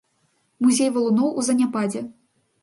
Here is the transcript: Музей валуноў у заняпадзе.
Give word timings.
Музей 0.65 0.89
валуноў 0.95 1.29
у 1.39 1.45
заняпадзе. 1.49 2.03